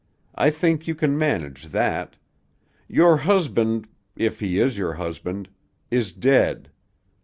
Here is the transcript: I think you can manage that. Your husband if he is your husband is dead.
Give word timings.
I 0.33 0.49
think 0.49 0.87
you 0.87 0.95
can 0.95 1.15
manage 1.15 1.67
that. 1.67 2.15
Your 2.87 3.17
husband 3.17 3.87
if 4.15 4.39
he 4.39 4.57
is 4.59 4.75
your 4.75 4.93
husband 4.93 5.47
is 5.91 6.11
dead. 6.11 6.71